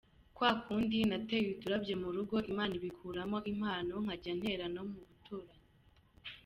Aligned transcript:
Kwa 0.35 0.51
kundi 0.65 0.97
nateye 1.09 1.47
uturabyo 1.53 1.95
mu 2.01 2.09
rugo 2.15 2.35
Imana 2.51 2.73
ibikuramo 2.79 3.37
impano 3.51 3.93
nkajya 4.03 4.31
ntera 4.39 4.65
no 4.73 4.81
mu 4.89 4.97
baturanyi. 5.05 5.63